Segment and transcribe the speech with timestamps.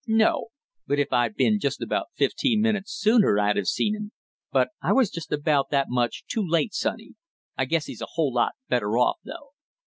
[0.07, 0.47] "No;
[0.89, 4.11] if I'd been just about fifteen minutes sooner I'd have seen him;
[4.51, 7.13] but I was just about that much too late, sonny.
[7.55, 9.49] I guess he's a whole lot better off, though."